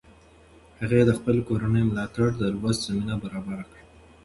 هغې 0.79 1.01
د 1.05 1.11
خپلې 1.19 1.41
کورنۍ 1.47 1.83
ملاتړ 1.89 2.27
د 2.41 2.41
لوست 2.55 2.81
زمینه 2.87 3.15
برابره 3.23 3.63
کړه. 3.69 3.83